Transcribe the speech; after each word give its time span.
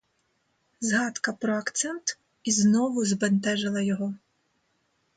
Згадка 0.91 1.33
про 1.33 1.53
акцент 1.57 2.17
ізнову 2.43 3.05
збентежила 3.05 3.81
його. 3.81 4.13